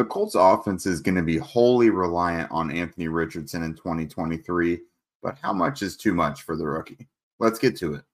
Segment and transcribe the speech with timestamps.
[0.00, 4.80] The Colts offense is going to be wholly reliant on Anthony Richardson in 2023,
[5.22, 7.06] but how much is too much for the rookie?
[7.38, 8.04] Let's get to it.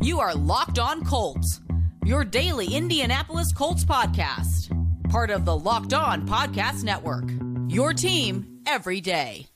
[0.00, 1.60] You are Locked On Colts,
[2.04, 4.76] your daily Indianapolis Colts podcast,
[5.10, 7.30] part of the Locked On Podcast Network.
[7.68, 9.51] Your team every day.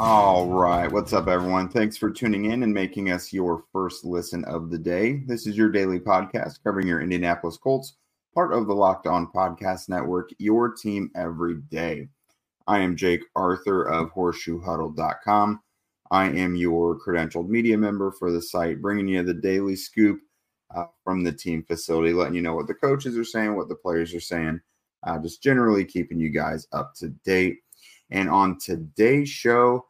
[0.00, 0.90] All right.
[0.90, 1.68] What's up, everyone?
[1.68, 5.24] Thanks for tuning in and making us your first listen of the day.
[5.26, 7.94] This is your daily podcast covering your Indianapolis Colts,
[8.32, 12.08] part of the Locked On Podcast Network, your team every day.
[12.68, 15.60] I am Jake Arthur of horseshoehuddle.com.
[16.12, 20.20] I am your credentialed media member for the site, bringing you the daily scoop
[20.76, 23.74] uh, from the team facility, letting you know what the coaches are saying, what the
[23.74, 24.60] players are saying,
[25.02, 27.58] uh, just generally keeping you guys up to date.
[28.10, 29.86] And on today's show,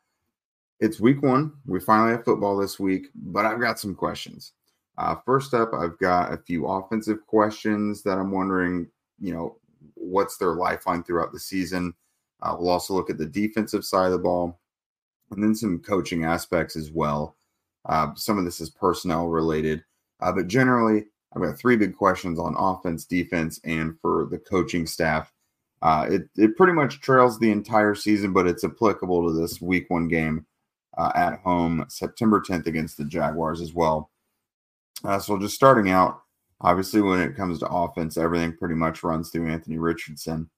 [0.81, 1.53] it's week one.
[1.67, 4.53] We finally have football this week, but I've got some questions.
[4.97, 8.89] Uh, first up, I've got a few offensive questions that I'm wondering,
[9.21, 9.59] you know,
[9.95, 11.95] what's their lifeline throughout the season.
[12.43, 14.61] Uh, we'll also look at the defensive side of the ball
[15.31, 17.37] and then some coaching aspects as well.
[17.85, 19.85] Uh, some of this is personnel related,
[20.21, 24.87] uh, but generally, I've got three big questions on offense, defense, and for the coaching
[24.87, 25.33] staff.
[25.81, 29.87] Uh, it, it pretty much trails the entire season, but it's applicable to this week
[29.89, 30.45] one game
[30.97, 34.11] uh, at home September 10th against the Jaguars as well.
[35.05, 36.23] Uh, so just starting out,
[36.61, 40.51] obviously when it comes to offense, everything pretty much runs through Anthony Richardson.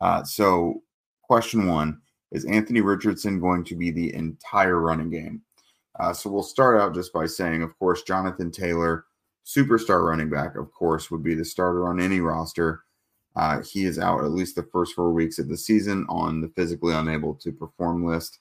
[0.00, 0.82] Uh, so
[1.22, 2.00] question one
[2.32, 5.42] is Anthony Richardson going to be the entire running game?
[5.98, 9.04] Uh, so we'll start out just by saying, of course, Jonathan Taylor,
[9.46, 12.82] superstar running back, of course, would be the starter on any roster.
[13.36, 16.48] Uh, he is out at least the first four weeks of the season on the
[16.48, 18.38] physically unable to perform list.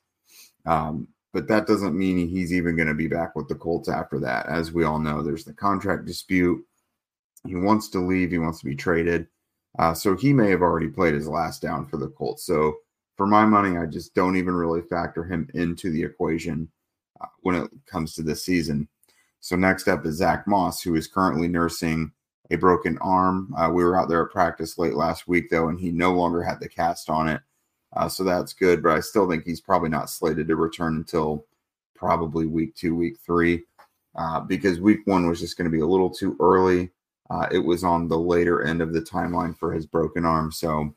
[0.65, 4.19] Um, but that doesn't mean he's even going to be back with the Colts after
[4.21, 4.45] that.
[4.45, 6.65] As we all know, there's the contract dispute.
[7.45, 9.27] He wants to leave, he wants to be traded.
[9.77, 12.45] Uh, so he may have already played his last down for the Colts.
[12.45, 12.77] So
[13.17, 16.69] for my money, I just don't even really factor him into the equation
[17.19, 18.87] uh, when it comes to this season.
[19.41, 22.11] So next up is Zach Moss, who is currently nursing
[22.51, 23.53] a broken arm.
[23.57, 26.43] Uh, we were out there at practice late last week, though, and he no longer
[26.43, 27.41] had the cast on it.
[27.95, 31.45] Uh, so that's good, but I still think he's probably not slated to return until
[31.95, 33.63] probably week two, week three,
[34.15, 36.91] uh, because week one was just going to be a little too early.
[37.29, 40.51] Uh, it was on the later end of the timeline for his broken arm.
[40.51, 40.93] So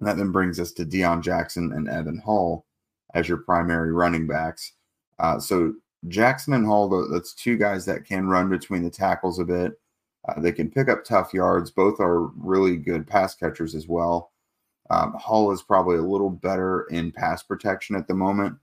[0.00, 2.66] that then brings us to Deon Jackson and Evan Hull
[3.14, 4.72] as your primary running backs.
[5.18, 5.74] Uh, so
[6.08, 9.80] Jackson and Hull, that's two guys that can run between the tackles a bit.
[10.28, 11.70] Uh, they can pick up tough yards.
[11.70, 14.32] Both are really good pass catchers as well.
[14.90, 18.56] Um, Hull is probably a little better in pass protection at the moment.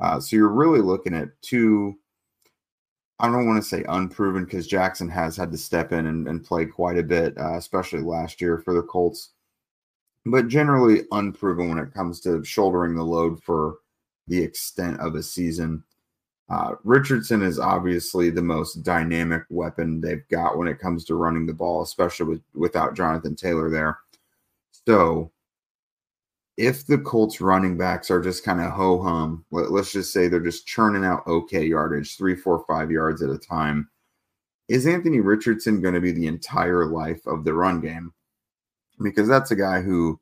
[0.00, 1.98] Uh, so you're really looking at two,
[3.18, 6.44] I don't want to say unproven because Jackson has had to step in and, and
[6.44, 9.30] play quite a bit, uh, especially last year for the Colts,
[10.26, 13.76] but generally unproven when it comes to shouldering the load for
[14.28, 15.82] the extent of a season.
[16.48, 21.46] Uh, Richardson is obviously the most dynamic weapon they've got when it comes to running
[21.46, 23.98] the ball, especially with, without Jonathan Taylor there.
[24.86, 25.32] So
[26.56, 30.28] if the Colts running backs are just kind of ho hum, let, us just say
[30.28, 33.88] they're just churning out okay yardage, three, four, five yards at a time,
[34.68, 38.12] is Anthony Richardson going to be the entire life of the run game?
[39.02, 40.18] Because that's a guy who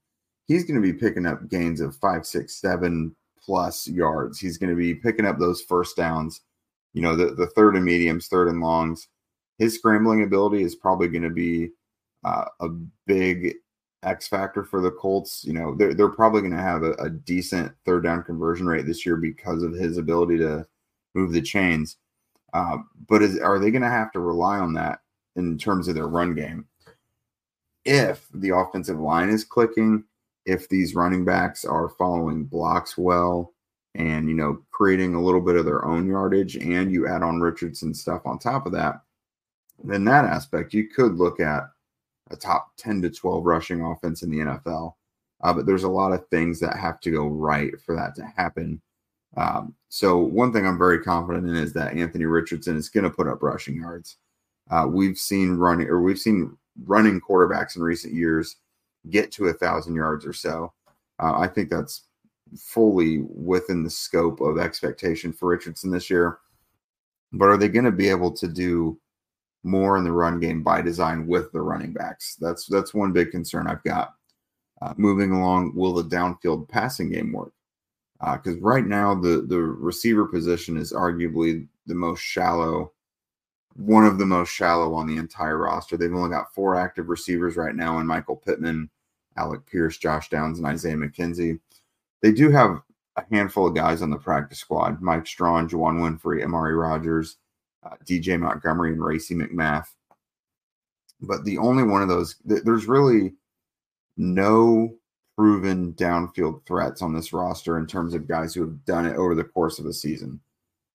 [0.47, 3.15] he's going to be picking up gains of five, six, seven
[3.45, 4.39] plus yards.
[4.39, 6.41] He's going to be picking up those first downs,
[6.93, 9.09] you know, the, the third and mediums, third and longs.
[9.59, 11.71] His scrambling ability is probably going to be
[12.25, 12.69] uh, a
[13.07, 13.55] big
[14.03, 15.45] X factor for the Colts.
[15.45, 18.87] You know, they're, they're probably going to have a, a, decent third down conversion rate
[18.87, 20.67] this year because of his ability to
[21.15, 21.97] move the chains.
[22.53, 22.79] Uh,
[23.09, 25.01] but is, are they going to have to rely on that
[25.37, 26.67] in terms of their run game?
[27.85, 30.05] If the offensive line is clicking,
[30.47, 33.53] if these running backs are following blocks well
[33.95, 37.41] and, you know, creating a little bit of their own yardage, and you add on
[37.41, 39.01] Richardson stuff on top of that,
[39.83, 41.65] then that aspect you could look at
[42.31, 44.95] a top 10 to 12 rushing offense in the NFL.
[45.43, 48.25] Uh, but there's a lot of things that have to go right for that to
[48.25, 48.81] happen.
[49.37, 53.11] Um, so one thing I'm very confident in is that Anthony Richardson is going to
[53.11, 54.17] put up rushing yards.
[54.71, 58.57] Uh, we've seen running or we've seen running quarterbacks in recent years
[59.11, 60.73] get to a thousand yards or so.
[61.21, 62.05] Uh, I think that's
[62.59, 66.39] fully within the scope of expectation for Richardson this year.
[67.33, 68.99] But are they going to be able to do
[69.65, 72.37] more in the run game by design with the running backs.
[72.41, 74.15] That's that's one big concern I've got.
[74.83, 77.53] Uh, moving along, will the downfield passing game work?
[78.21, 82.93] Because uh, right now, the the receiver position is arguably the most shallow,
[83.75, 85.97] one of the most shallow on the entire roster.
[85.97, 88.91] They've only got four active receivers right now, and Michael Pittman,
[89.37, 91.61] Alec Pierce, Josh Downs, and Isaiah McKenzie.
[92.23, 92.81] They do have
[93.17, 97.37] a handful of guys on the practice squad: Mike Strachan, Juwann Winfree, Amari Rogers,
[97.85, 99.87] uh, DJ Montgomery, and Racey McMath.
[101.21, 103.35] But the only one of those, there's really
[104.17, 104.95] no
[105.37, 109.35] proven downfield threats on this roster in terms of guys who have done it over
[109.35, 110.41] the course of the season.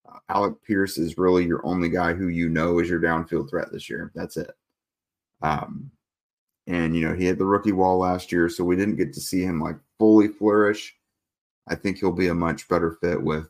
[0.07, 3.71] Uh, Alec Pierce is really your only guy who you know is your downfield threat
[3.71, 4.12] this year.
[4.15, 4.51] That's it.
[5.42, 5.92] Um,
[6.69, 9.19] and you know he hit the rookie wall last year, so we didn't get to
[9.19, 10.95] see him like fully flourish.
[11.68, 13.50] I think he'll be a much better fit with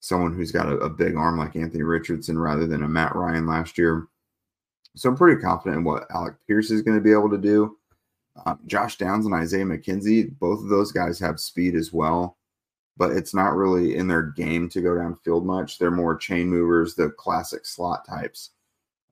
[0.00, 3.46] someone who's got a, a big arm like Anthony Richardson rather than a Matt Ryan
[3.46, 4.06] last year.
[4.94, 7.76] So I'm pretty confident in what Alec Pierce is going to be able to do.
[8.46, 12.36] Um, Josh Downs and Isaiah McKenzie, both of those guys have speed as well,
[12.96, 15.78] but it's not really in their game to go downfield much.
[15.78, 18.50] They're more chain movers, the classic slot types.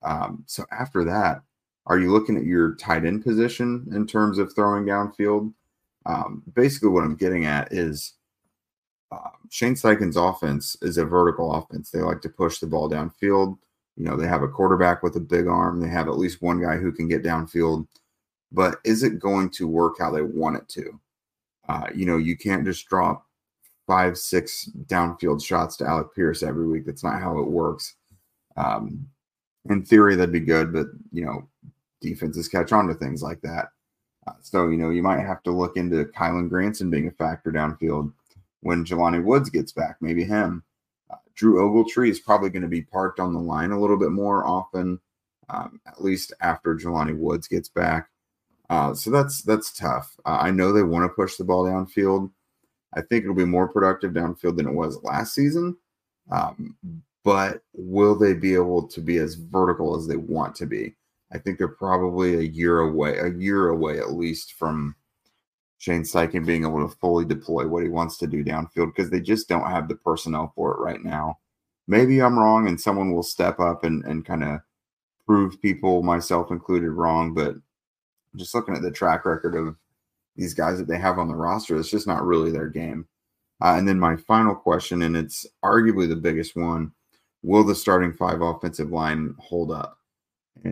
[0.03, 1.43] Um, so after that,
[1.87, 5.53] are you looking at your tight end position in terms of throwing downfield?
[6.05, 8.15] Um, basically, what I'm getting at is
[9.13, 11.91] uh, Shane Steichen's offense is a vertical offense.
[11.91, 13.59] They like to push the ball downfield.
[13.97, 15.81] You know, they have a quarterback with a big arm.
[15.81, 17.87] They have at least one guy who can get downfield
[18.53, 21.01] but is it going to work how they want it to?
[21.69, 23.27] Uh, you know, you can't just drop
[23.87, 26.87] five, six downfield shots to Alec Pierce every week.
[26.87, 27.97] That's not how it works.
[28.57, 29.07] Um,
[29.69, 31.49] in theory, that'd be good, but you know,
[32.01, 33.69] defenses catch on to things like that.
[34.27, 37.51] Uh, so you know, you might have to look into Kylen Granson being a factor
[37.51, 38.13] downfield
[38.61, 39.97] when Jelani Woods gets back.
[40.01, 40.63] Maybe him.
[41.11, 44.11] Uh, Drew Ogletree is probably going to be parked on the line a little bit
[44.11, 45.01] more often,
[45.49, 48.09] um, at least after Jelani Woods gets back.
[48.69, 50.17] Uh, so that's that's tough.
[50.25, 52.31] Uh, I know they want to push the ball downfield.
[52.95, 55.77] I think it'll be more productive downfield than it was last season.
[56.33, 56.77] Um,
[57.23, 60.97] but will they be able to be as vertical as they want to be?
[61.37, 64.97] I think they're probably a year away, a year away at least from
[65.77, 69.21] Shane Steichen being able to fully deploy what he wants to do downfield because they
[69.21, 71.39] just don't have the personnel for it right now.
[71.87, 74.61] Maybe I'm wrong and someone will step up and, and kind of
[75.27, 77.35] prove people, myself included, wrong.
[77.35, 77.57] But
[78.35, 79.77] just looking at the track record of
[80.37, 83.07] these guys that they have on the roster, it's just not really their game.
[83.63, 86.93] Uh, and then my final question, and it's arguably the biggest one
[87.43, 89.99] will the starting five offensive line hold up?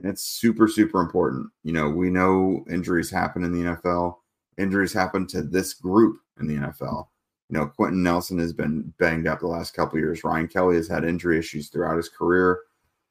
[0.04, 1.50] It's super, super important.
[1.62, 4.16] You know, we know injuries happen in the NFL,
[4.58, 7.08] injuries happen to this group in the NFL.
[7.50, 10.24] You know, Quenton Nelson has been banged up the last couple years.
[10.24, 12.60] Ryan Kelly has had injury issues throughout his career.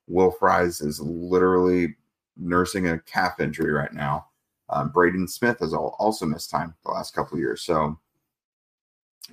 [0.07, 1.95] Will Fries is literally
[2.35, 4.27] nursing a calf injury right now.
[4.69, 7.61] Um, Braden Smith has also missed time the last couple years.
[7.61, 7.99] So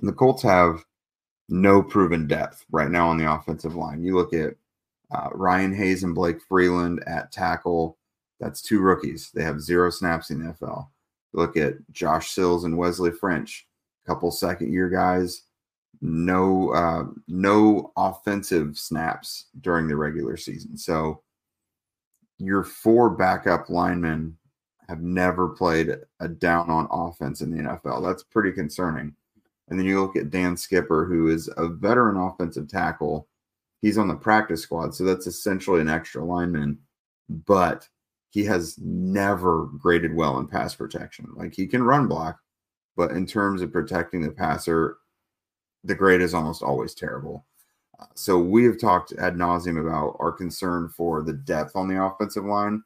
[0.01, 0.85] the Colts have
[1.49, 4.03] no proven depth right now on the offensive line.
[4.03, 4.55] You look at
[5.11, 7.97] uh, Ryan Hayes and Blake Freeland at tackle.
[8.39, 9.31] That's two rookies.
[9.33, 10.87] They have zero snaps in the NFL.
[11.33, 13.67] look at Josh Sills and Wesley French,
[14.05, 15.43] a couple second year guys.
[16.01, 20.75] No, uh, no offensive snaps during the regular season.
[20.77, 21.21] So
[22.39, 24.35] your four backup linemen
[24.89, 28.03] have never played a down on offense in the NFL.
[28.03, 29.15] That's pretty concerning.
[29.69, 33.27] And then you look at Dan Skipper, who is a veteran offensive tackle.
[33.81, 36.77] He's on the practice squad, so that's essentially an extra lineman,
[37.29, 37.87] but
[38.29, 41.27] he has never graded well in pass protection.
[41.35, 42.39] Like he can run block,
[42.95, 44.97] but in terms of protecting the passer,
[45.83, 47.45] the grade is almost always terrible.
[47.99, 52.01] Uh, so we have talked ad nauseum about our concern for the depth on the
[52.01, 52.83] offensive line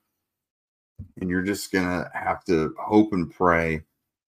[1.20, 3.84] and you're just gonna have to hope and pray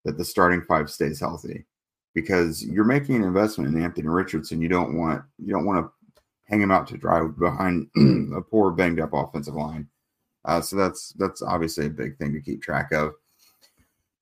[0.05, 1.65] that the starting five stays healthy
[2.13, 4.61] because you're making an investment in Anthony Richardson.
[4.61, 5.91] You don't want you don't want to
[6.47, 7.87] hang him out to dry behind
[8.35, 9.87] a poor banged up offensive line.
[10.45, 13.13] Uh, so that's that's obviously a big thing to keep track of.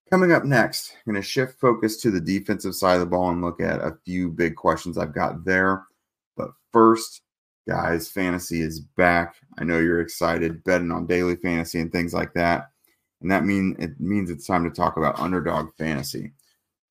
[0.09, 3.29] Coming up next, I'm going to shift focus to the defensive side of the ball
[3.29, 5.83] and look at a few big questions I've got there.
[6.37, 7.21] But first,
[7.67, 9.35] guys, fantasy is back.
[9.57, 12.69] I know you're excited betting on daily fantasy and things like that.
[13.21, 16.33] And that mean it means it's time to talk about underdog fantasy.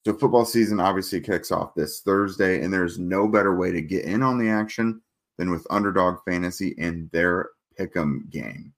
[0.04, 4.04] So football season obviously kicks off this Thursday, and there's no better way to get
[4.04, 5.00] in on the action
[5.38, 8.72] than with underdog fantasy and their pick'em game.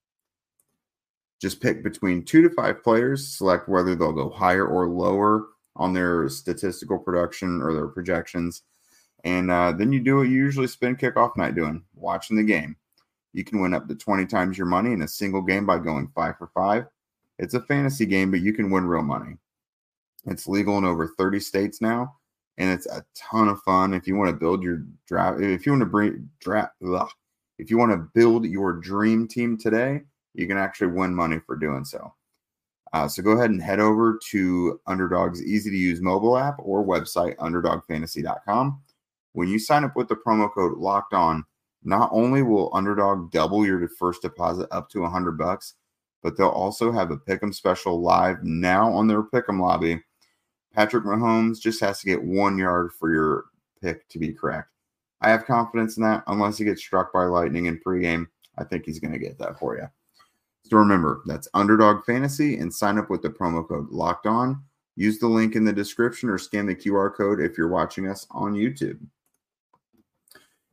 [1.40, 5.92] Just pick between two to five players, select whether they'll go higher or lower on
[5.92, 8.62] their statistical production or their projections
[9.26, 12.76] and uh, then you do what you usually spend kickoff night doing, watching the game.
[13.32, 16.12] You can win up to 20 times your money in a single game by going
[16.14, 16.86] five for five.
[17.40, 19.36] It's a fantasy game, but you can win real money.
[20.26, 22.14] It's legal in over 30 states now,
[22.58, 23.94] and it's a ton of fun.
[23.94, 26.75] If you want to build your draft, if you want to bring draft,
[27.58, 30.02] if you want to build your dream team today,
[30.34, 32.14] you can actually win money for doing so.
[32.92, 36.84] Uh, so go ahead and head over to Underdog's easy to use mobile app or
[36.84, 38.80] website, underdogfantasy.com.
[39.32, 41.44] When you sign up with the promo code locked on,
[41.84, 45.75] not only will Underdog double your first deposit up to 100 bucks,
[46.22, 50.02] but they'll also have a pick'em special live now on their pick'em lobby.
[50.76, 53.47] Patrick Mahomes just has to get one yard for your
[53.83, 54.68] pick to be correct.
[55.23, 56.23] I have confidence in that.
[56.26, 58.26] Unless he gets struck by lightning in pregame,
[58.59, 59.87] I think he's going to get that for you.
[60.64, 64.62] So remember, that's Underdog Fantasy and sign up with the promo code Locked On.
[64.97, 68.26] Use the link in the description or scan the QR code if you're watching us
[68.30, 68.99] on YouTube.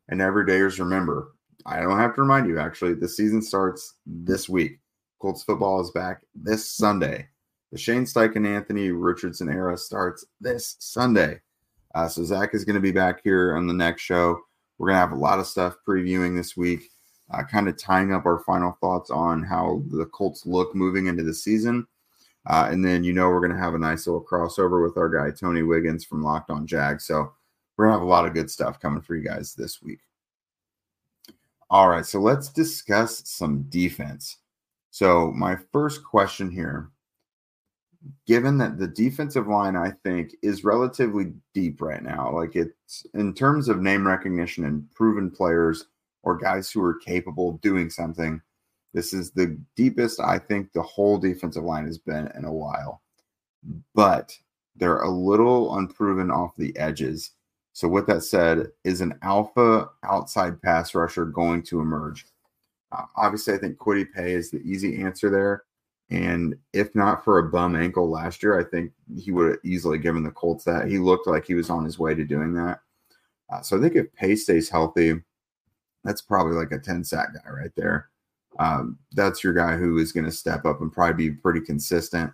[0.09, 1.33] And everydayers, remember,
[1.65, 4.79] I don't have to remind you, actually, the season starts this week.
[5.21, 7.29] Colts football is back this Sunday.
[7.73, 11.41] The Shane Steichen Anthony Richardson era starts this Sunday.
[11.95, 14.39] Uh, so Zach is going to be back here on the next show.
[14.77, 16.91] We're going to have a lot of stuff previewing this week,
[17.31, 21.23] uh, kind of tying up our final thoughts on how the Colts look moving into
[21.23, 21.87] the season.
[22.45, 25.09] Uh, and then, you know, we're going to have a nice little crossover with our
[25.09, 27.01] guy, Tony Wiggins from Locked on Jag.
[27.01, 27.33] So
[27.75, 30.01] we're going to have a lot of good stuff coming for you guys this week.
[31.71, 32.05] All right.
[32.05, 34.37] So let's discuss some defense.
[34.91, 36.91] So, my first question here
[38.25, 42.31] given that the defensive line, I think, is relatively deep right now.
[42.33, 45.85] Like it's in terms of name recognition and proven players
[46.23, 48.41] or guys who are capable of doing something.
[48.93, 53.01] This is the deepest I think the whole defensive line has been in a while.
[53.95, 54.37] But
[54.75, 57.31] they're a little unproven off the edges.
[57.73, 62.27] So, with that said, is an alpha outside pass rusher going to emerge?
[62.91, 65.63] Uh, obviously, I think Kwity Paye is the easy answer there.
[66.09, 69.97] And if not for a bum ankle last year, I think he would have easily
[69.97, 70.87] given the Colts that.
[70.87, 72.81] He looked like he was on his way to doing that.
[73.49, 75.15] Uh, so I think if Paye stays healthy,
[76.03, 78.09] that's probably like a 10 sack guy right there.
[78.59, 82.31] Um, that's your guy who is going to step up and probably be pretty consistent.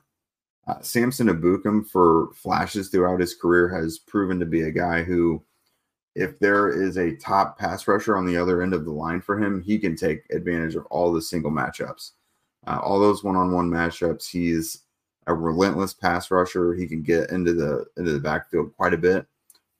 [0.67, 5.43] Uh, Samson Ebukam, for flashes throughout his career, has proven to be a guy who,
[6.15, 9.41] if there is a top pass rusher on the other end of the line for
[9.41, 12.11] him, he can take advantage of all the single matchups.
[12.67, 14.83] Uh, all those one-on-one matchups, he's
[15.27, 16.73] a relentless pass rusher.
[16.73, 19.25] He can get into the into the backfield quite a bit,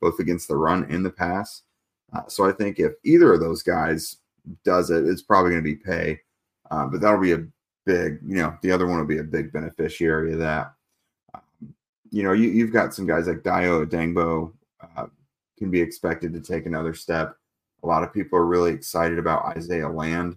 [0.00, 1.62] both against the run and the pass.
[2.12, 4.16] Uh, so I think if either of those guys
[4.64, 6.20] does it, it's probably going to be Paye.
[6.70, 7.46] Uh, but that'll be a
[7.84, 10.72] big, you know, the other one will be a big beneficiary of that.
[11.34, 11.74] Um,
[12.10, 14.52] you know, you, have got some guys like Dayo Odeyingbo
[14.96, 15.06] uh,
[15.58, 17.36] can be expected to take another step.
[17.82, 20.36] A lot of people are really excited about Isaiah Land.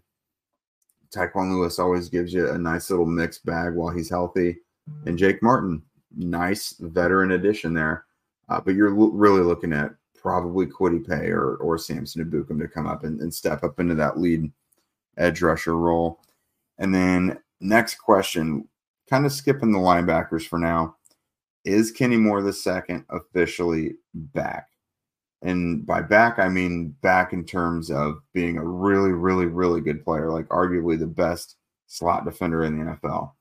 [1.13, 4.57] Tyquan Lewis always gives you a nice little mixed bag while he's healthy.
[5.05, 5.81] And Jake Martin,
[6.15, 8.05] nice veteran addition there.
[8.49, 12.87] Uh, but you're really looking at probably Kwity Paye or, or Samson Ebukam to come
[12.87, 14.51] up and, and step up into that lead
[15.17, 16.19] edge rusher role.
[16.77, 18.67] And then next question,
[19.09, 20.95] kind of skipping the linebackers for now.
[21.65, 24.69] Is Kenny Moore the second officially back?
[25.43, 30.03] And by back, I mean back in terms of being a really, really, really good
[30.03, 31.57] player, like arguably the best
[31.87, 33.33] slot defender in the NFL.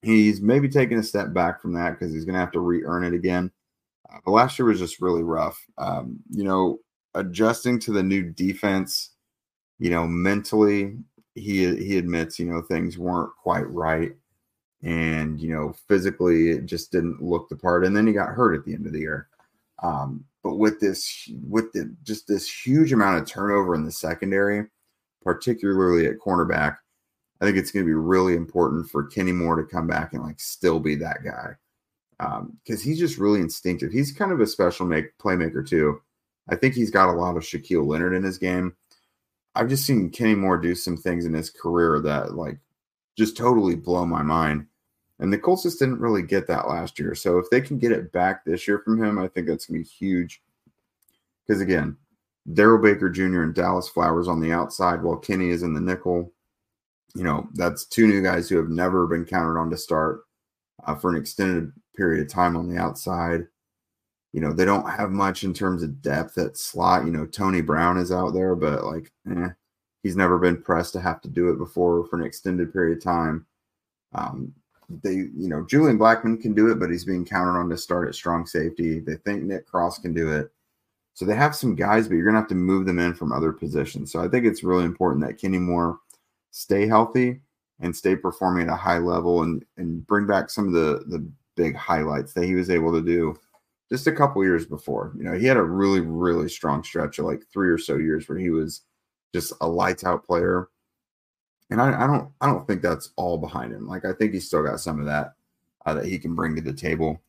[0.00, 2.84] He's maybe taking a step back from that because he's going to have to re
[2.84, 3.50] earn it again.
[4.08, 5.60] Uh, but last year was just really rough.
[5.76, 6.78] Um, you know,
[7.14, 9.10] adjusting to the new defense,
[9.80, 10.98] you know, mentally,
[11.34, 14.12] he he admits, you know, things weren't quite right.
[14.84, 17.84] And, you know, physically, it just didn't look the part.
[17.84, 19.28] And then he got hurt at the end of the year.
[19.82, 24.66] Um, but with this, with the just this huge amount of turnover in the secondary,
[25.22, 26.76] particularly at cornerback,
[27.40, 30.22] I think it's going to be really important for Kenny Moore to come back and
[30.22, 31.54] like still be that guy
[32.18, 33.92] because um, he's just really instinctive.
[33.92, 36.00] He's kind of a special make playmaker too.
[36.48, 38.74] I think he's got a lot of Shaquille Leonard in his game.
[39.54, 42.58] I've just seen Kenny Moore do some things in his career that like
[43.16, 44.66] just totally blow my mind.
[45.20, 47.14] And the Colts just didn't really get that last year.
[47.14, 49.82] So if they can get it back this year from him, I think that's going
[49.82, 50.42] to be huge.
[51.46, 51.96] Because again,
[52.52, 53.42] Darrell Baker Jr.
[53.42, 56.32] and Dallas Flowers on the outside while Kenny is in the nickel.
[57.14, 60.20] You know, that's two new guys who have never been counted on to start
[60.84, 63.46] uh, for an extended period of time on the outside.
[64.32, 67.06] You know, they don't have much in terms of depth at slot.
[67.06, 69.48] You know, Tony Brown is out there, but like, eh,
[70.02, 73.04] he's never been pressed to have to do it before for an extended period of
[73.04, 73.46] time.
[74.14, 74.54] Um,
[74.88, 78.08] they, you know, Julian Blackmon can do it, but he's being counted on to start
[78.08, 79.00] at strong safety.
[79.00, 80.50] They think Nick Cross can do it.
[81.14, 83.32] So they have some guys, but you're going to have to move them in from
[83.32, 84.12] other positions.
[84.12, 85.98] So I think it's really important that Kenny Moore
[86.52, 87.40] stay healthy
[87.80, 91.28] and stay performing at a high level and, and bring back some of the, the
[91.56, 93.36] big highlights that he was able to do
[93.90, 95.12] just a couple years before.
[95.16, 98.28] You know, he had a really, really strong stretch of like three or so years
[98.28, 98.82] where he was
[99.34, 100.68] just a lights out player.
[101.70, 103.86] And I, I don't, I don't think that's all behind him.
[103.86, 105.34] Like I think he's still got some of that
[105.84, 107.20] uh, that he can bring to the table.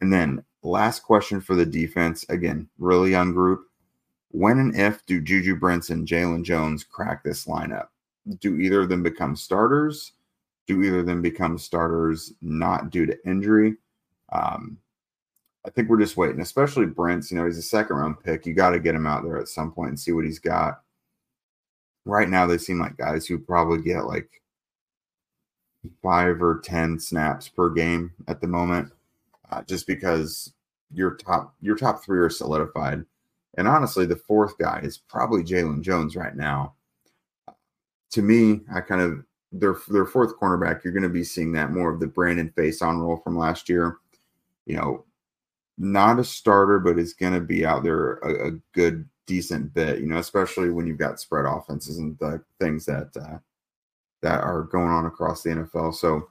[0.00, 3.66] And then last question for the defense again, really young group.
[4.30, 7.88] When and if do Juju Brents, Jaylon Jones crack this lineup?
[8.40, 10.12] Do either of them become starters?
[10.66, 13.76] Do either of them become starters not due to injury?
[14.32, 14.78] Um,
[15.64, 17.30] I think we're just waiting, especially Brents.
[17.30, 18.46] You know, he's a second round pick.
[18.46, 20.82] You got to get him out there at some point and see what he's got.
[22.06, 24.30] Right now, they seem like guys who probably get like
[26.02, 28.92] five or 10 snaps per game at the moment,
[29.50, 30.52] uh, just because
[30.92, 33.04] your top your top three are solidified.
[33.58, 36.74] And honestly, the fourth guy is probably Jaylon Jones right now.
[38.12, 41.72] To me, I kind of their their fourth cornerback, you're going to be seeing that
[41.72, 43.98] more of the Brandon Facyson role from last year.
[44.66, 45.04] You know,
[45.78, 50.00] not a starter, but is going to be out there a, a, good, decent bit.
[50.00, 53.38] You know, especially when you've got spread offenses and the things that uh,
[54.22, 55.94] that are going on across the NFL.
[55.94, 56.28] So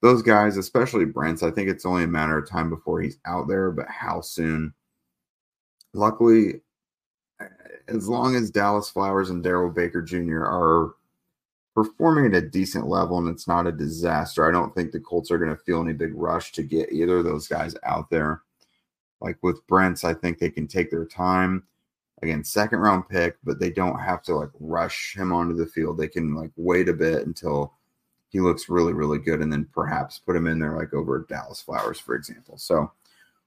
[0.00, 3.48] those guys, especially Brents, I think it's only a matter of time before he's out
[3.48, 3.70] there.
[3.70, 4.72] But how soon?
[5.94, 6.60] Luckily,
[7.88, 10.44] as long as Dallas Flowers and Darrell Baker Jr.
[10.44, 10.94] are
[11.74, 15.30] performing at a decent level and it's not a disaster, I don't think the Colts
[15.30, 18.42] are going to feel any big rush to get either of those guys out there.
[19.20, 21.64] Like with Brents, I think they can take their time.
[22.22, 25.98] Again, second round pick, but they don't have to like rush him onto the field.
[25.98, 27.74] They can like wait a bit until
[28.30, 31.62] he looks really, really good and then perhaps put him in there like over Dallas
[31.62, 32.58] Flowers, for example.
[32.58, 32.90] So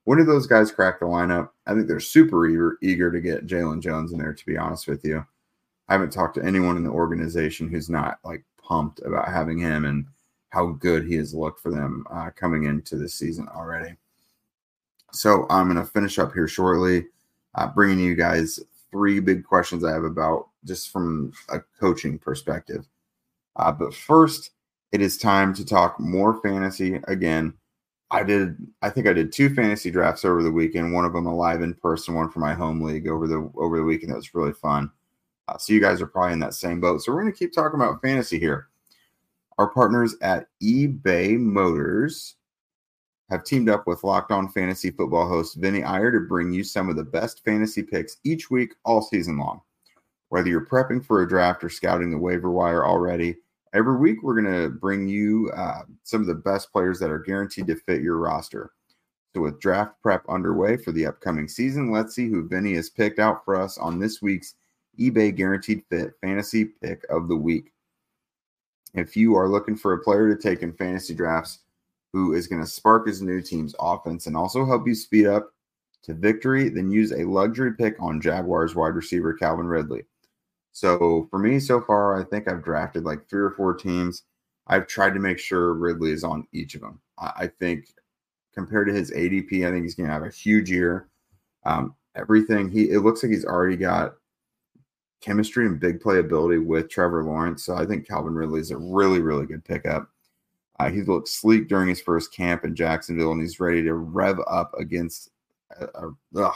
[0.06, 1.50] when do those guys crack the lineup?
[1.68, 4.88] I think they're super eager, eager to get Jaylon Jones in there, to be honest
[4.88, 5.26] with you.
[5.88, 9.86] I haven't talked to anyone in the organization who's not like pumped about having him
[9.86, 10.06] and
[10.50, 13.96] how good he has looked for them uh, coming into this season already.
[15.12, 17.08] So I'm going to finish up here shortly,
[17.56, 18.60] uh, bringing you guys
[18.92, 22.88] three big questions I have about just from a coaching perspective.
[23.56, 24.52] Uh, but first,
[24.92, 27.54] it is time to talk more fantasy again.
[28.12, 30.94] I did, I think I did two fantasy drafts over the weekend.
[30.94, 33.78] One of them a live in person, one for my home league over the over
[33.78, 34.12] the weekend.
[34.12, 34.92] That was really fun.
[35.48, 37.02] Uh, so you guys are probably in that same boat.
[37.02, 38.68] So we're going to keep talking about fantasy here.
[39.58, 42.36] Our partners at eBay Motors
[43.32, 46.90] have teamed up with Locked On Fantasy Football host Vinny Iyer to bring you some
[46.90, 49.62] of the best fantasy picks each week, all season long.
[50.28, 53.38] Whether you're prepping for a draft or scouting the waiver wire already,
[53.74, 57.20] every week we're going to bring you uh, some of the best players that are
[57.20, 58.74] guaranteed to fit your roster.
[59.34, 63.20] So, with draft prep underway for the upcoming season, let's see who Vinny has picked
[63.20, 64.56] out for us on this week's
[65.00, 67.72] eBay Guaranteed Fit Fantasy Pick of the Week.
[68.94, 71.60] If you are looking for a player to take in fantasy drafts,
[72.14, 75.54] who is going to spark his new team's offense and also help you speed up
[76.04, 80.04] to victory, then use a luxury pick on Jaguars wide receiver Calvin Ridley.
[80.72, 84.24] So for me so far, I think I've drafted like three or four teams.
[84.68, 87.00] I've tried to make sure Ridley is on each of them.
[87.18, 87.94] I think
[88.54, 91.08] compared to his ADP, I think he's going to have a huge year.
[91.66, 94.16] Um, everything he it looks like he's already got
[95.22, 97.64] chemistry and big playability with Trevor Lawrence.
[97.64, 100.10] So I think Calvin Ridley is a really really good pickup.
[100.82, 104.40] Uh, he looked sleek during his first camp in Jacksonville, and he's ready to rev
[104.48, 105.30] up against
[105.80, 106.52] uh, uh,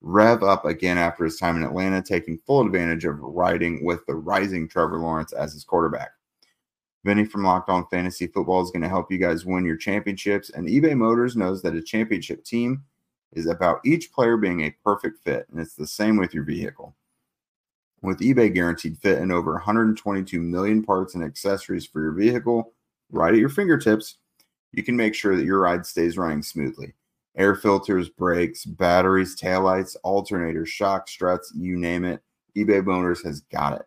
[0.00, 4.14] rev up again after his time in Atlanta, taking full advantage of riding with the
[4.14, 6.12] rising Trevor Lawrence as his quarterback.
[7.04, 10.48] Vinny from Locked On Fantasy Football is going to help you guys win your championships,
[10.48, 12.82] and eBay Motors knows that a championship team
[13.34, 16.96] is about each player being a perfect fit, and it's the same with your vehicle.
[18.00, 22.72] With eBay Guaranteed Fit and over 122 million parts and accessories for your vehicle
[23.10, 24.18] right at your fingertips,
[24.72, 26.94] you can make sure that your ride stays running smoothly.
[27.36, 32.22] Air filters, brakes, batteries, taillights, alternators, shock struts, you name it,
[32.56, 33.86] eBay Motors has got it.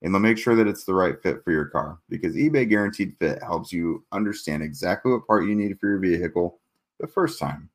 [0.00, 3.16] And they'll make sure that it's the right fit for your car because eBay Guaranteed
[3.18, 6.60] Fit helps you understand exactly what part you need for your vehicle
[7.00, 7.68] the first time.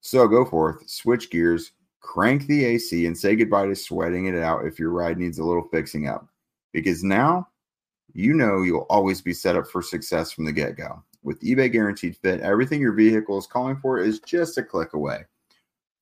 [0.00, 4.64] So go forth, switch gears, crank the AC, and say goodbye to sweating it out
[4.64, 6.26] if your ride needs a little fixing up.
[6.72, 7.48] Because now
[8.12, 11.02] you know you'll always be set up for success from the get go.
[11.22, 15.24] With eBay Guaranteed Fit, everything your vehicle is calling for is just a click away.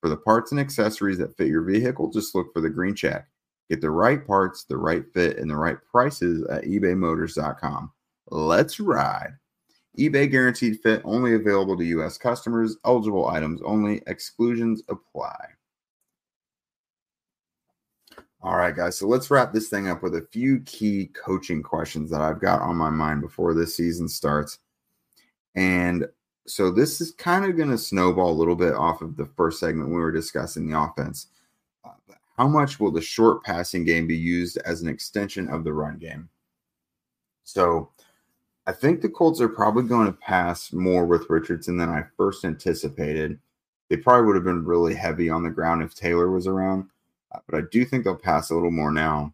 [0.01, 3.27] For the parts and accessories that fit your vehicle, just look for the green check.
[3.69, 7.91] Get the right parts, the right fit, and the right prices at ebaymotors.com.
[8.31, 9.33] Let's ride.
[9.99, 12.19] eBay Guaranteed Fit only available to U.S.
[12.19, 15.56] customers, eligible items only, exclusions apply.
[18.43, 18.97] All right, guys.
[18.99, 22.61] So let's wrap this thing up with a few key coaching questions that I've got
[22.61, 24.59] on my mind before this season starts.
[25.55, 26.07] And
[26.47, 29.59] so this is kind of going to snowball a little bit off of the first
[29.59, 31.29] segment we were discussing the offense.
[31.85, 31.91] Uh,
[32.37, 35.99] how much will the short passing game be used as an extension of the run
[35.99, 36.29] game?
[37.45, 37.91] So
[38.67, 42.45] I think the Colts are probably going to pass more with Richardson than I first
[42.45, 43.39] anticipated.
[43.89, 46.91] They probably would have been really heavy on the ground if Taylor was around,
[47.31, 49.33] but I do think they'll pass a little more now.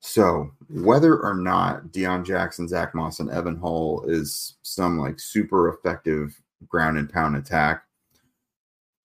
[0.00, 5.68] So whether or not Deon Jackson, Zach Moss, and Evan Hull is some like super
[5.68, 7.84] effective ground and pound attack,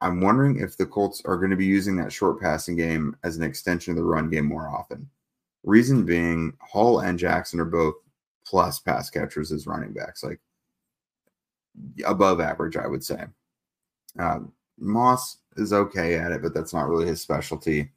[0.02, 3.38] I'm wondering if the Colts are going to be using that short passing game as
[3.38, 5.10] an extension of the run game more often.
[5.64, 7.96] Reason being, Hull and Jackson are both
[8.46, 10.40] plus pass catchers as running backs, like
[12.06, 13.24] above average, I would say.
[14.18, 14.40] Uh,
[14.78, 17.92] Moss is okay at it, but that's not really his specialty.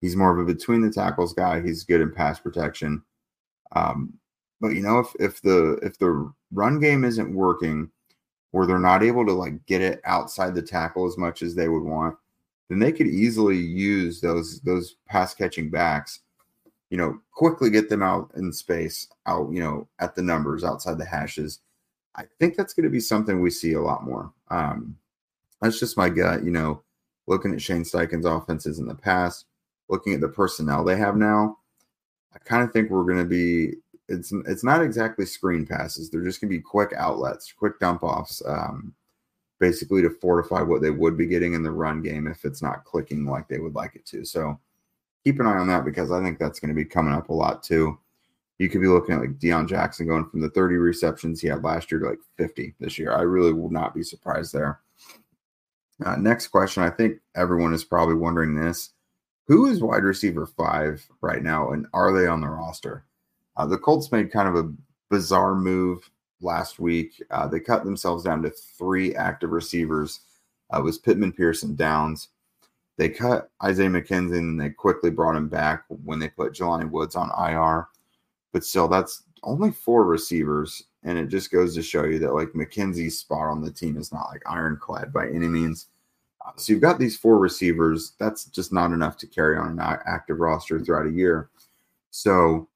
[0.00, 1.60] He's more of a between the tackles guy.
[1.60, 3.02] He's good in pass protection.
[3.72, 4.14] Um,
[4.60, 7.90] but you know, if if the if the run game isn't working,
[8.52, 11.68] or they're not able to like get it outside the tackle as much as they
[11.68, 12.16] would want,
[12.68, 16.20] then they could easily use those those pass catching backs.
[16.90, 20.98] You know, quickly get them out in space, out you know at the numbers outside
[20.98, 21.60] the hashes.
[22.16, 24.32] I think that's going to be something we see a lot more.
[24.50, 24.96] Um,
[25.62, 26.42] that's just my gut.
[26.42, 26.82] You know,
[27.30, 29.46] looking at Shane Steichen's offenses in the past,
[29.88, 31.56] looking at the personnel they have now,
[32.34, 33.74] I kind of think we're going to be.
[34.08, 36.10] It's it's not exactly screen passes.
[36.10, 38.92] They're just going to be quick outlets, quick dump offs, um,
[39.60, 42.84] basically to fortify what they would be getting in the run game if it's not
[42.84, 44.24] clicking like they would like it to.
[44.24, 44.58] So
[45.22, 47.34] keep an eye on that because I think that's going to be coming up a
[47.34, 47.96] lot too.
[48.58, 51.62] You could be looking at like Deon Jackson going from the 30 receptions he had
[51.62, 53.12] last year to like 50 this year.
[53.12, 54.80] I really will not be surprised there.
[56.04, 56.82] Uh, next question.
[56.82, 58.90] I think everyone is probably wondering this.
[59.46, 63.04] Who is wide receiver five right now, and are they on the roster?
[63.56, 64.72] Uh, the Colts made kind of a
[65.10, 66.08] bizarre move
[66.40, 67.22] last week.
[67.30, 70.20] Uh, they cut themselves down to three active receivers.
[70.70, 72.28] Uh, was Pittman, Pearson, Downs.
[72.96, 77.16] They cut Isaiah McKenzie and they quickly brought him back when they put Jelani Woods
[77.16, 77.88] on IR.
[78.52, 80.84] But still, that's only four receivers.
[81.02, 84.12] And it just goes to show you that like McKenzie's spot on the team is
[84.12, 85.86] not like ironclad by any means.
[86.56, 88.12] So you've got these four receivers.
[88.18, 91.48] That's just not enough to carry on an active roster throughout a year.
[92.10, 92.68] So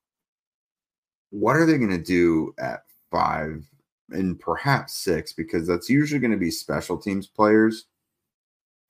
[1.30, 3.66] what are they going to do at five
[4.10, 5.32] and perhaps six?
[5.32, 7.86] Because that's usually going to be special teams players.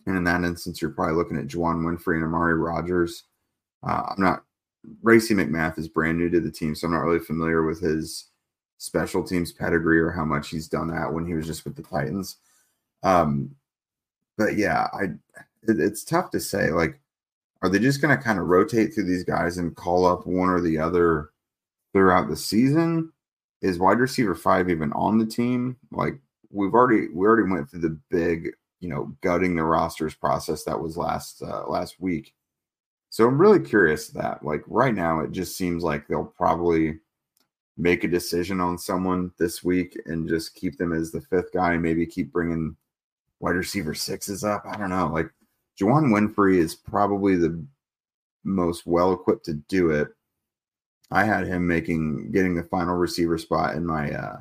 [0.06, 3.24] And in that instance, you're probably looking at Juwann Winfree and Amari Rogers.
[3.82, 4.44] Uh, I'm not,
[5.02, 8.26] Racey McMath is brand new to the team, so I'm not really familiar with his
[8.84, 11.82] special teams pedigree or how much he's done that when he was just with the
[11.82, 12.36] Titans.
[13.02, 13.54] Um,
[14.36, 15.04] but yeah, I
[15.68, 16.70] it, it's tough to say.
[16.70, 17.00] Like,
[17.62, 20.50] are they just going to kind of rotate through these guys and call up one
[20.50, 21.30] or the other
[21.92, 23.10] throughout the season?
[23.62, 25.76] Is wide receiver five even on the team?
[25.90, 26.18] Like,
[26.50, 30.78] we've already we already went through the big, you know, gutting the rosters process that
[30.78, 32.34] was last uh, last week.
[33.08, 34.44] So I'm really curious that.
[34.44, 36.98] Like right now, it just seems like they'll probably
[37.76, 41.76] make a decision on someone this week and just keep them as the fifth guy.
[41.76, 42.76] Maybe keep bringing
[43.40, 44.62] wide receiver sixes up.
[44.66, 45.08] I don't know.
[45.08, 45.30] Like
[45.80, 47.64] Juwann Winfree is probably the
[48.44, 50.08] most well equipped to do it.
[51.10, 54.40] I had him making getting the final receiver spot in my uh,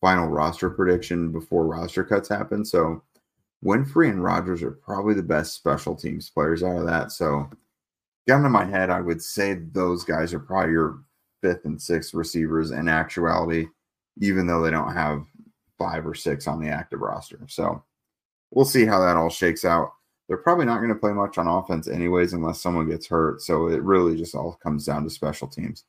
[0.00, 2.64] final roster prediction before roster cuts happen.
[2.64, 3.02] So
[3.64, 7.12] Winfree and Rogers are probably the best special teams players out of that.
[7.12, 7.48] So
[8.28, 11.00] gun to my head, I would say those guys are probably your
[11.42, 13.66] fifth and sixth receivers in actuality,
[14.20, 15.24] even though they don't have
[15.78, 17.40] five or six on the active roster.
[17.48, 17.82] So
[18.50, 19.90] we'll see how that all shakes out.
[20.28, 23.42] They're probably not going to play much on offense, anyways, unless someone gets hurt.
[23.42, 25.84] So it really just all comes down to special teams.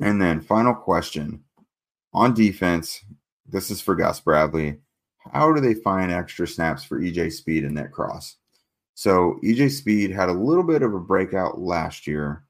[0.00, 1.42] And then, final question
[2.12, 3.04] on defense.
[3.46, 4.78] This is for Gus Bradley.
[5.32, 8.36] How do they find extra snaps for EJ Speed and Nick Cross?
[8.94, 12.44] So EJ Speed had a little bit of a breakout last year,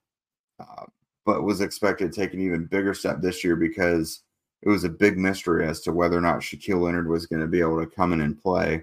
[0.59, 0.87] uh,
[1.25, 4.23] but was expected to take an even bigger step this year because
[4.63, 7.49] it was a big mystery as to whether or not Shaquille Leonard was going to
[7.49, 8.83] be able to come in and play.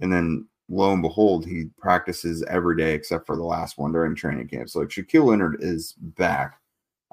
[0.00, 4.14] And then lo and behold, he practices every day except for the last one during
[4.14, 4.70] training camp.
[4.70, 6.58] So Shaquille Leonard is back.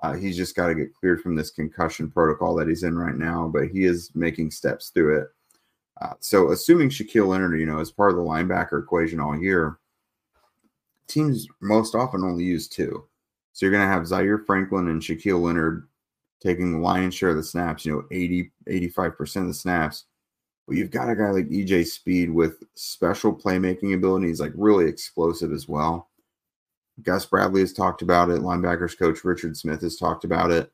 [0.02, 3.16] Uh, he's just got to get cleared from this concussion protocol that he's in right
[3.16, 5.28] now, but he is making steps through it.
[6.02, 9.78] Uh, so assuming Shaquille Leonard, you know, is part of the linebacker equation all year,
[11.08, 13.04] teams most often only use two.
[13.54, 15.88] So you're going to have Zaire Franklin and Shaquille Leonard
[16.42, 20.06] taking the lion's share of the snaps, you know, 80, 85% of the snaps.
[20.68, 24.28] But you've got a guy like EJ Speed with special playmaking ability.
[24.28, 26.10] He's like really explosive as well.
[27.04, 28.42] Gus Bradley has talked about it.
[28.42, 30.72] Linebackers coach Richard Smith has talked about it.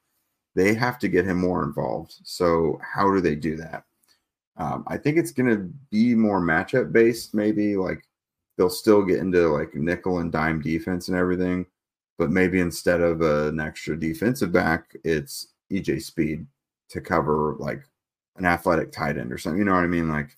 [0.56, 2.16] They have to get him more involved.
[2.24, 3.84] So, how do they do that?
[4.58, 8.04] Um, I think it's going to be more matchup based, maybe like
[8.58, 11.66] they'll still get into like nickel and dime defense and everything,
[12.18, 16.46] but maybe instead of an extra defensive back, it's EJ Speed
[16.90, 17.84] to cover like
[18.38, 19.60] an athletic tight end or something.
[19.60, 20.10] You know what I mean?
[20.10, 20.38] Like,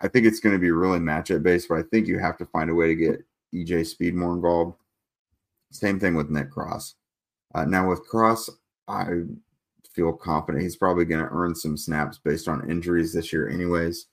[0.00, 2.46] I think it's going to be really matchup based, but I think you have to
[2.46, 4.76] find a way to get EJ Speed more involved.
[5.72, 6.94] Same thing with Nick Cross.
[7.54, 8.50] Uh, now with Cross,
[8.88, 9.22] I
[9.92, 14.06] feel confident he's probably going to earn some snaps based on injuries this year, anyways.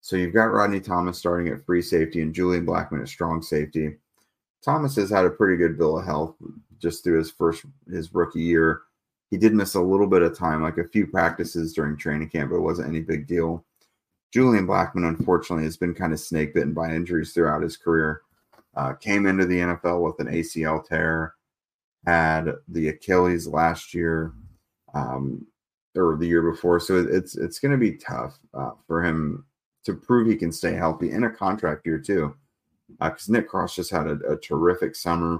[0.00, 3.96] So you've got Rodney Thomas starting at free safety and Julian Blackmon at strong safety.
[4.64, 6.34] Thomas has had a pretty good bill of health
[6.78, 8.82] just through his first his rookie year.
[9.30, 12.50] He did miss a little bit of time, like a few practices during training camp,
[12.50, 13.64] but it wasn't any big deal.
[14.32, 18.22] Julian Blackmon, unfortunately, has been kind of snake bitten by injuries throughout his career.
[18.74, 21.34] Uh, came into the NFL with an ACL tear,
[22.04, 24.34] had the Achilles last year,
[24.92, 25.46] um,
[25.96, 26.78] or the year before.
[26.78, 29.46] So it's it's going to be tough uh, for him
[29.84, 32.34] to prove he can stay healthy in a contract year too.
[32.88, 35.38] Because uh, Nick Cross just had a, a, terrific summer.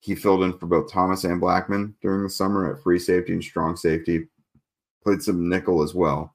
[0.00, 3.42] He filled in for both Thomas and Blackmon during the summer at free safety and
[3.42, 4.28] strong safety.
[5.02, 6.34] Played some nickel as well.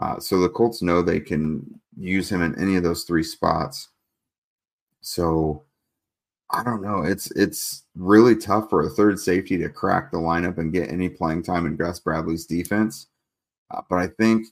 [0.00, 3.88] Uh, so the Colts know they can use him in any of those three spots.
[5.00, 5.64] So
[6.50, 7.02] I don't know.
[7.02, 11.08] It's it's really tough for a third safety to crack the lineup and get any
[11.08, 13.08] playing time in Gus Bradley's defense.
[13.70, 14.46] Uh, but I think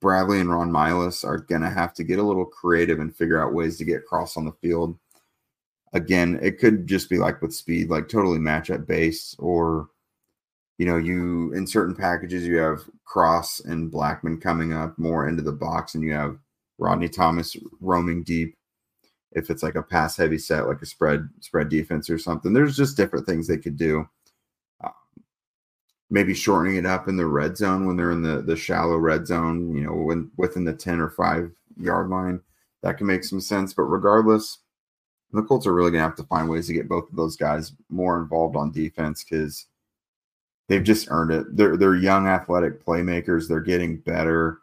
[0.00, 3.42] Bradley and Ron Milus are going to have to get a little creative and figure
[3.42, 4.98] out ways to get Cross on the field.
[5.92, 9.88] Again, it could just be like with speed, like totally matchup based, or
[10.78, 15.42] you know, you in certain packages you have Cross and Blackmon coming up more into
[15.42, 16.38] the box, and you have
[16.78, 18.56] Rodney Thomas roaming deep
[19.32, 22.52] if it's like a pass heavy set, like a spread spread defense or something.
[22.52, 24.08] There's just different things they could do.
[26.08, 29.26] Maybe shortening it up in the red zone when they're in the the shallow red
[29.26, 32.40] zone, you know, when within the ten or five yard line,
[32.82, 33.74] that can make some sense.
[33.74, 34.58] But regardless,
[35.32, 37.72] the Colts are really gonna have to find ways to get both of those guys
[37.88, 39.66] more involved on defense because
[40.68, 41.56] they've just earned it.
[41.56, 43.48] They're they're young athletic playmakers.
[43.48, 44.58] They're getting better,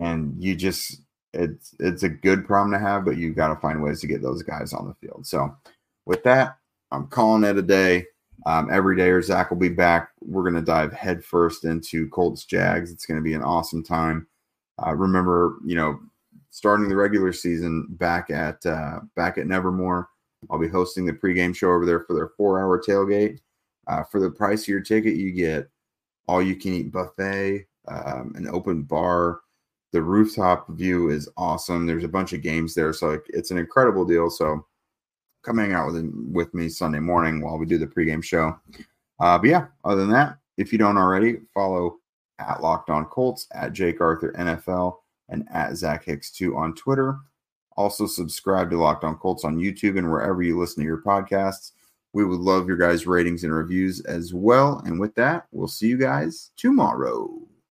[0.00, 1.00] and you just
[1.32, 4.22] it's it's a good problem to have, but you got to find ways to get
[4.22, 5.26] those guys on the field.
[5.26, 5.54] So,
[6.06, 6.58] with that,
[6.90, 8.06] I'm calling it a day.
[8.46, 10.10] Um, every day or Zach will be back.
[10.20, 12.92] We're going to dive headfirst into Colts Jags.
[12.92, 14.26] It's going to be an awesome time.
[14.84, 15.98] Uh, remember, you know,
[16.50, 20.08] starting the regular season back at uh, back at Nevermore.
[20.48, 23.40] I'll be hosting the pregame show over there for their four hour tailgate.
[23.88, 25.68] Uh, for the price of your ticket, you get
[26.28, 29.40] all you can eat buffet, um, an open bar,
[29.92, 31.86] the rooftop view is awesome.
[31.86, 34.28] There's a bunch of games there, so it's an incredible deal.
[34.28, 34.66] So
[35.46, 38.58] come hang out with with me Sunday morning while we do the pregame show.
[39.20, 41.98] Uh, but yeah, other than that, if you don't already, follow
[42.38, 44.96] at Locked On Colts, at Jake Arthur NFL,
[45.28, 47.18] and at Zach Hicks 2 on Twitter.
[47.76, 51.72] Also, subscribe to Locked On Colts on YouTube and wherever you listen to your podcasts.
[52.12, 54.82] We would love your guys' ratings and reviews as well.
[54.84, 57.45] And with that, we'll see you guys tomorrow.